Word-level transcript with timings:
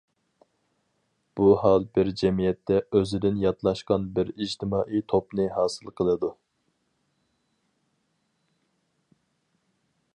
بۇ 1.39 1.49
ھال 1.63 1.83
بىر 1.97 2.07
جەمئىيەتتە 2.21 2.79
ئۆزىدىن 2.99 3.37
ياتلاشقان 3.43 4.07
بىر 4.15 4.31
ئىجتىمائىي 4.33 5.05
توپنى 5.13 5.45
ھاسىل 5.57 5.93
قىلىدۇ. 6.01 6.31